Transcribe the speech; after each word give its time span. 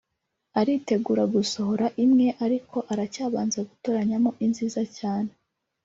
aritegura 0.59 1.23
gusohora 1.33 1.85
imwe 2.03 2.27
ariko 2.45 2.77
aracyabanza 2.91 3.59
gutoranyamo 3.69 4.29
inziza 4.45 4.81
cyane 4.97 5.31